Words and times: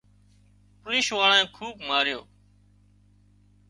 پوليش 0.81 1.07
واۯانئي 1.15 1.43
خوٻ 1.55 1.75
ماريو 1.89 2.19